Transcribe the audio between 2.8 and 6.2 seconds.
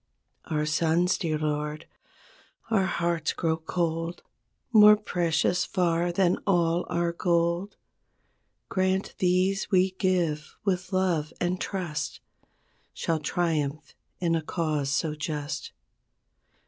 hearts grow cold More precious far